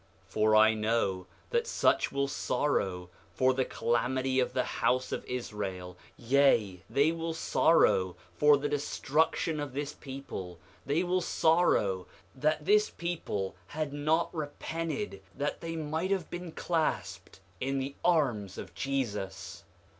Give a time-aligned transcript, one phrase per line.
[0.27, 5.23] 5:11 For I know that such will sorrow for the calamity of the house of
[5.25, 12.65] Israel; yea, they will sorrow for the destruction of this people; they will sorrow that
[12.65, 18.73] this people had not repented that they might have been clasped in the arms of
[18.73, 19.65] Jesus.